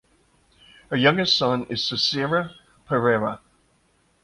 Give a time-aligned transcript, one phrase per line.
[0.89, 2.55] Her youngest son is Sisira
[2.89, 3.39] Perera.